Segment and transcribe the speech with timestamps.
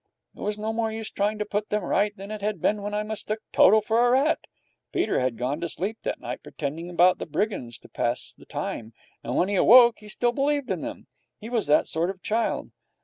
[0.35, 2.95] It was no more use trying to put them right than it had been when
[2.95, 4.39] I mistook Toto for a rat.
[4.91, 8.93] Peter had gone to sleep that night pretending about the brigands to pass the time,
[9.23, 11.05] and when he awoke he still believed in them.
[11.39, 12.71] He was that sort of child.